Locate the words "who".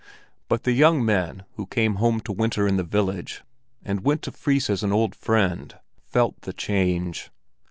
1.57-1.67